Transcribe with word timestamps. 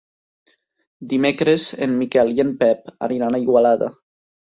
Dimecres 1.11 1.65
en 1.87 1.93
Miquel 1.97 2.31
i 2.39 2.43
en 2.45 2.49
Pep 2.63 2.89
aniran 3.09 3.37
a 3.37 3.43
Igualada. 3.45 3.91